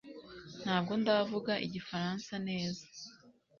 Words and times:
Ntabwo 0.63 0.91
ndavuga 1.01 1.53
Igifaransa 1.65 2.33
neza 2.47 2.85